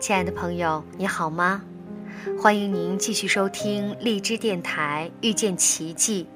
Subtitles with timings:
[0.00, 1.60] 亲爱的朋友，你好吗？
[2.40, 6.28] 欢迎您继续收听荔枝电台遇见奇迹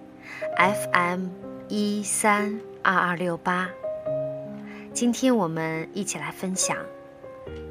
[0.59, 1.29] ，FM
[1.69, 3.71] 一三二二六八。
[4.93, 6.77] 今天我们一起来分享：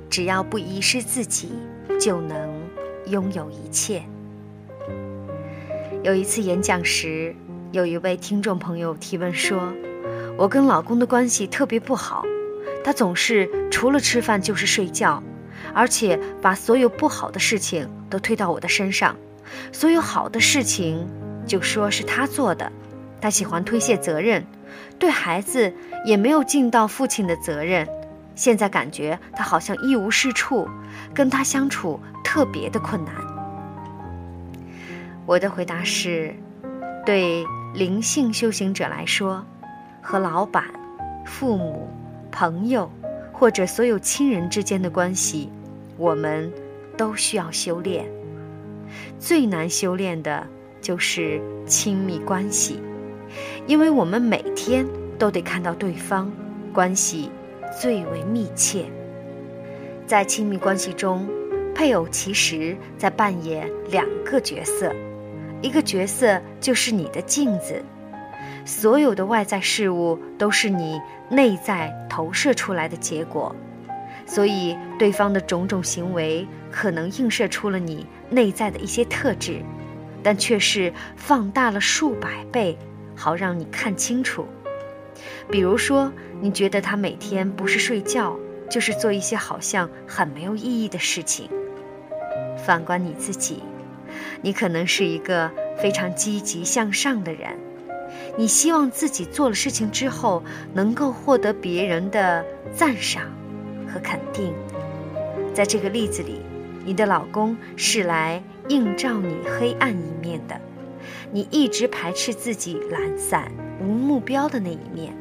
[0.09, 1.51] 只要不遗失自己，
[1.99, 2.49] 就能
[3.07, 4.01] 拥有一切。
[6.03, 7.35] 有一次演讲时，
[7.73, 9.73] 有一位听众朋友提问说
[10.39, 12.23] ：“我跟老公的关系特别不好，
[12.81, 15.21] 他总是除了吃饭就是睡觉。”
[15.73, 19.15] 而且把所有不好的事情都推到我的身上，
[19.71, 21.07] 所有好的事情
[21.45, 22.71] 就说是他做的。
[23.19, 24.45] 他喜欢推卸责任，
[24.97, 25.73] 对孩子
[26.05, 27.87] 也没有尽到父亲的责任。
[28.33, 30.67] 现在感觉他好像一无是处，
[31.13, 33.13] 跟他相处特别的困难。
[35.27, 36.33] 我的回答是：
[37.05, 39.45] 对灵性修行者来说，
[40.01, 40.63] 和老板、
[41.25, 41.87] 父母、
[42.31, 42.91] 朋友
[43.31, 45.51] 或者所有亲人之间的关系。
[45.97, 46.51] 我们
[46.97, 48.05] 都需要修炼，
[49.19, 50.47] 最难修炼的
[50.81, 52.79] 就是亲密关系，
[53.67, 54.85] 因为我们每天
[55.19, 56.31] 都得看到对方，
[56.73, 57.29] 关系
[57.79, 58.85] 最为密切。
[60.07, 61.27] 在亲密关系中，
[61.73, 64.93] 配偶其实在扮演两个角色，
[65.61, 67.81] 一个角色就是你的镜子，
[68.65, 73.55] 所有的外在事物都是你内在投射出来的结果。
[74.33, 79.61] 所以，对方的种种行为可能映射出了你内在的一些特质，
[80.23, 82.77] 但却是放大了数百倍，
[83.13, 84.47] 好让你看清楚。
[85.49, 86.09] 比如说，
[86.39, 91.49] 你觉得他每天不是睡觉，就是做一些好像很没有意义的事情。
[92.65, 93.61] 反观你自己，
[94.41, 97.59] 你可能是一个非常积极向上的人，
[98.37, 100.41] 你希望自己做了事情之后
[100.73, 103.25] 能够获得别人的赞赏。
[103.91, 104.53] 和肯定，
[105.53, 106.41] 在这个例子里，
[106.85, 110.59] 你的老公是来映照你黑暗一面的，
[111.31, 115.13] 你一直排斥自己懒散、无目标的那一面。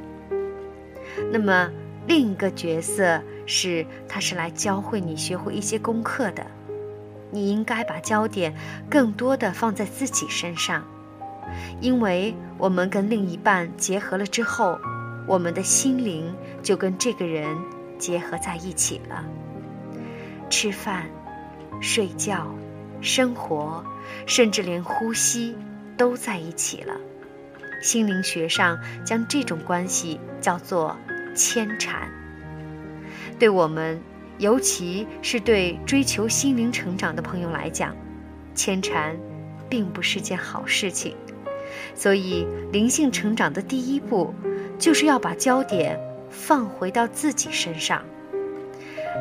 [1.33, 1.71] 那么
[2.07, 6.47] 另一个角色是，他是来教会你学会一些功课的，
[7.31, 8.55] 你应该把焦点
[8.89, 10.85] 更多的放在自己身上，
[11.81, 14.79] 因为我们跟另一半结合了之后，
[15.27, 16.33] 我们的心灵
[16.63, 17.57] 就跟这个人。
[18.01, 19.25] 结合在一起了，
[20.49, 21.07] 吃饭、
[21.81, 22.53] 睡觉、
[23.01, 23.85] 生活，
[24.27, 25.55] 甚至连呼吸
[25.97, 26.95] 都在一起了。
[27.83, 30.97] 心灵学上将这种关系叫做
[31.35, 32.11] 牵缠。
[33.39, 34.01] 对我们，
[34.39, 37.95] 尤其是对追求心灵成长的朋友来讲，
[38.55, 39.17] 牵缠
[39.69, 41.15] 并不是件好事情。
[41.95, 44.35] 所以，灵性成长的第一步，
[44.79, 45.99] 就是要把焦点。
[46.41, 48.03] 放回到自己身上，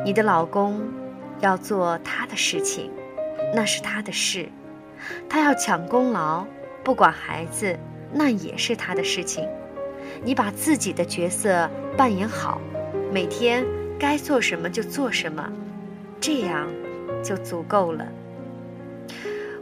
[0.02, 0.82] 你的老公
[1.40, 2.90] 要做他的事情，
[3.54, 4.48] 那是他的事；
[5.28, 6.46] 他要抢功劳，
[6.82, 7.78] 不管孩子，
[8.10, 9.46] 那也是他的事情。
[10.24, 12.58] 你把自己的角色扮演好，
[13.12, 13.66] 每天
[13.98, 15.52] 该做什么就做什么，
[16.20, 16.68] 这样
[17.22, 18.08] 就足够了。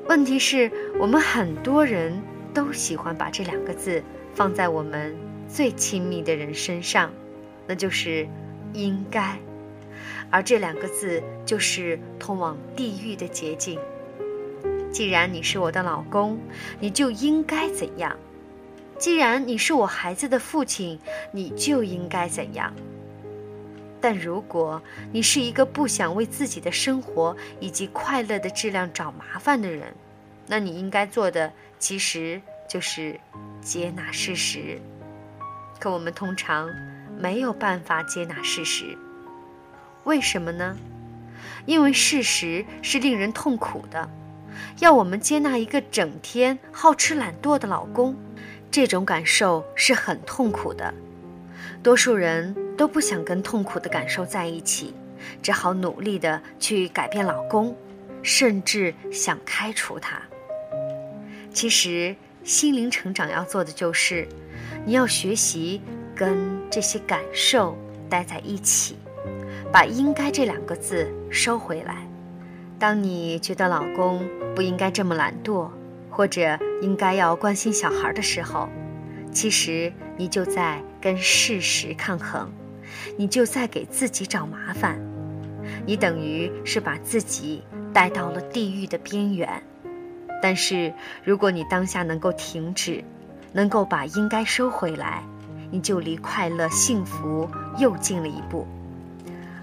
[0.09, 2.23] 问题是，我们很多人
[2.55, 4.01] 都喜欢把这两个字
[4.33, 5.15] 放在我们
[5.49, 7.11] 最亲密的人身上。
[7.69, 8.27] 那就是
[8.73, 9.39] 应该，
[10.31, 13.79] 而这两个字就是通往地狱的捷径。
[14.91, 16.39] 既然你是我的老公，
[16.81, 18.17] 你就应该怎样；
[18.99, 20.99] 既然你是我孩子的父亲，
[21.31, 22.73] 你就应该怎样。
[24.01, 24.81] 但如果
[25.13, 29.93] 你是一个不想为自己的生活以及快乐的质量找麻烦的人，
[30.47, 33.21] 那你应该做的其实就是
[33.61, 34.81] 接纳事实。
[35.79, 36.71] 可我们通常。
[37.19, 38.97] 没有办法接纳事实，
[40.05, 40.77] 为什么呢？
[41.67, 44.09] 因为事实是令人痛苦的。
[44.81, 48.17] 要我们接纳一个整天好吃懒惰的老公，
[48.71, 50.93] 这种感受是很痛苦的。
[51.83, 54.95] 多数人都不想跟痛苦的感受在一起，
[55.43, 57.77] 只好努力的去改变老公，
[58.23, 60.21] 甚至想开除他。
[61.53, 64.29] 其实，心灵成长要做的就是，
[64.87, 65.83] 你要学习。
[66.19, 66.37] 跟
[66.69, 67.79] 这些感受
[68.11, 68.97] 待在一起，
[69.71, 72.05] 把“应该”这两个字收回来。
[72.77, 75.71] 当你觉得老公不应该这么懒惰，
[76.11, 78.69] 或者应该要关心小孩的时候，
[79.33, 82.51] 其实你就在跟事实抗衡，
[83.17, 85.01] 你就在给自己找麻烦，
[85.87, 87.63] 你等于是把自己
[87.93, 89.63] 带到了地狱的边缘。
[90.43, 90.93] 但是
[91.23, 93.05] 如果你当下能够停止，
[93.53, 95.23] 能够把“应该”收回来。
[95.71, 97.49] 你就离快乐幸福
[97.79, 98.67] 又近了一步。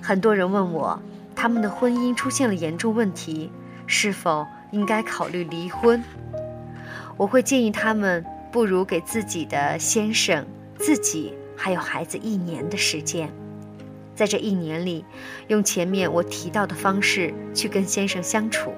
[0.01, 0.99] 很多人问我，
[1.35, 3.51] 他们的婚姻出现了严重问题，
[3.87, 6.03] 是否应该考虑离婚？
[7.17, 10.45] 我会建议他们，不如给自己的先生、
[10.77, 13.29] 自己还有孩子一年的时间，
[14.13, 15.03] 在这一年里，
[15.47, 18.71] 用前面我提到的方式去跟先生相处。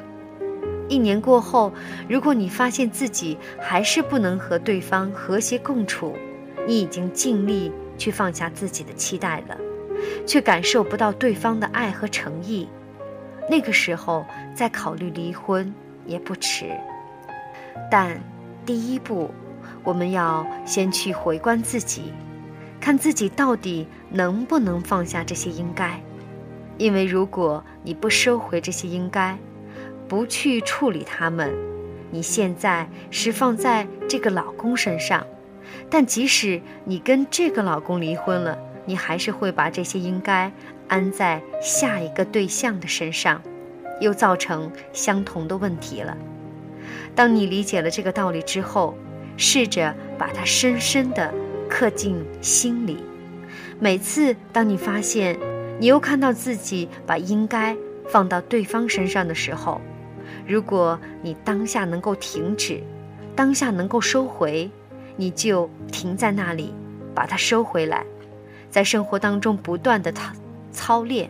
[0.87, 1.73] 一年过后，
[2.07, 6.15] 如果你发现自己还是不能和对方和谐共处，
[6.67, 9.57] 你已经尽力去放下自己的期待了，
[10.25, 12.67] 却感受不到对方的爱和诚意，
[13.49, 15.73] 那个时候再考虑离婚
[16.05, 16.65] 也不迟。
[17.89, 18.21] 但
[18.65, 19.31] 第一步，
[19.81, 22.11] 我们要先去回观自己，
[22.81, 26.01] 看自己到底能不能放下这些应该，
[26.77, 29.37] 因为如果你不收回这些应该，
[30.09, 31.53] 不去处理他们，
[32.11, 35.25] 你现在是放在这个老公身上，
[35.89, 40.51] 但即使你跟这个老公离婚了，你还是会把这些应该
[40.87, 43.41] 安在下一个对象的身上，
[43.99, 46.17] 又造成相同的问题了。
[47.15, 48.95] 当你理解了这个道理之后，
[49.35, 51.33] 试着把它深深地
[51.69, 52.97] 刻进心里。
[53.79, 55.37] 每次当你发现
[55.79, 57.75] 你又看到自己把应该
[58.07, 59.81] 放到对方身上的时候，
[60.47, 62.81] 如果你当下能够停止，
[63.35, 64.69] 当下能够收回，
[65.17, 66.73] 你就停在那里，
[67.13, 68.05] 把它收回来，
[68.69, 70.31] 在生活当中不断的操
[70.71, 71.29] 操练，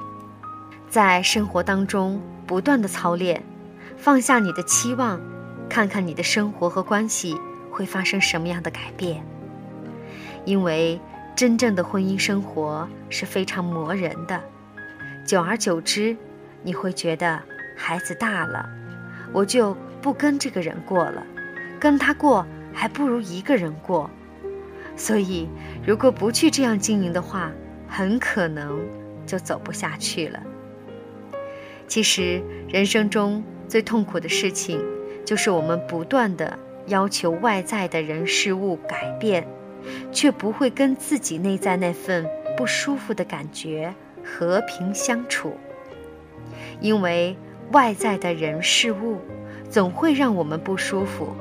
[0.89, 3.41] 在生活当中不断的操练，
[3.97, 5.19] 放下你的期望，
[5.67, 7.35] 看看你的生活和关系
[7.71, 9.23] 会发生什么样的改变。
[10.45, 10.99] 因为
[11.35, 14.41] 真正的婚姻生活是非常磨人的，
[15.25, 16.15] 久而久之，
[16.63, 17.41] 你会觉得
[17.75, 18.69] 孩子大了。
[19.33, 21.21] 我就不跟这个人过了，
[21.79, 22.45] 跟他过
[22.77, 24.07] 还不如一个人过。
[24.95, 25.49] 所以，
[25.83, 27.51] 如果不去这样经营的话，
[27.87, 28.79] 很可能
[29.25, 30.39] 就走不下去了。
[31.87, 32.39] 其实，
[32.69, 34.79] 人生中最痛苦的事情，
[35.25, 39.47] 就是我们不断的要求外在的人事物改变，
[40.11, 43.91] 却不会跟自己内在那份不舒服的感觉
[44.23, 45.57] 和平相处，
[46.79, 47.35] 因为。
[47.73, 49.17] 外在的人事物，
[49.69, 51.35] 总会让我们不舒服，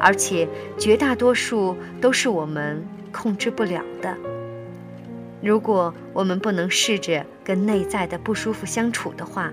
[0.00, 0.48] 而且
[0.78, 4.16] 绝大多数都是我们控制不了的。
[5.42, 9.52] 如果我们不能试着跟内在的不舒服相处的话，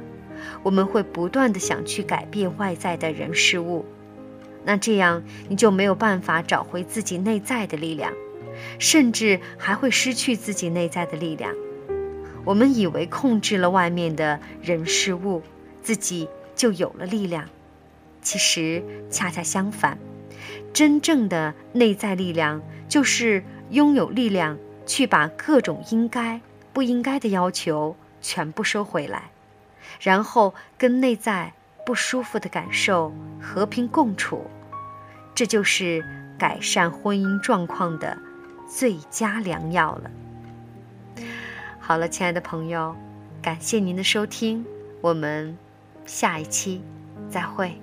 [0.62, 3.86] 我们会不断的想去改变外在的人事物，
[4.64, 8.14] 那这样你就没有办法找回自己内在的力量，
[8.80, 11.54] 甚至还会失去自己内在的力量。
[12.46, 15.42] 我们以为控制了外面的人事物。
[15.84, 17.44] 自己就有了力量，
[18.22, 19.98] 其实恰恰相反，
[20.74, 26.42] 真正的内在力量就是拥有力量去把各种应该
[26.74, 29.30] 不应该的要求全部收回来，
[30.02, 31.54] 然后跟内在
[31.86, 34.46] 不舒服的感受和平共处，
[35.36, 36.04] 这就是
[36.38, 38.18] 改善婚姻状况的
[38.68, 40.12] 最佳良药了。
[41.80, 42.96] 好了，亲爱的朋友，
[43.42, 44.66] 感谢您的收听，
[45.02, 45.58] 我们。
[46.06, 46.82] 下一期，
[47.30, 47.80] 再会。